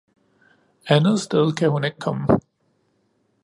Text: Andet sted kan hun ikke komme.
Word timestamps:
Andet 0.85 1.19
sted 1.19 1.53
kan 1.53 1.69
hun 1.69 1.83
ikke 1.83 1.99
komme. 1.99 2.27